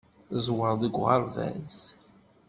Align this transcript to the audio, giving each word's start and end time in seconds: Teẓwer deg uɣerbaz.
Teẓwer 0.29 0.73
deg 0.81 0.95
uɣerbaz. 1.01 1.75